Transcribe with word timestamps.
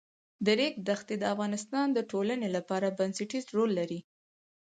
د 0.45 0.47
ریګ 0.59 0.73
دښتې 0.89 1.15
د 1.19 1.23
افغانستان 1.33 1.87
د 1.93 1.99
ټولنې 2.11 2.47
لپاره 2.55 2.95
بنسټيز 2.99 3.45
رول 3.57 3.71
لري. 3.79 3.99